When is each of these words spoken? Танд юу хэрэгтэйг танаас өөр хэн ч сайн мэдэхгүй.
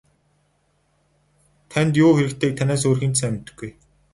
Танд 1.71 1.91
юу 2.03 2.11
хэрэгтэйг 2.17 2.51
танаас 2.59 2.83
өөр 2.87 2.99
хэн 3.01 3.13
ч 3.13 3.17
сайн 3.19 3.33
мэдэхгүй. 3.35 3.71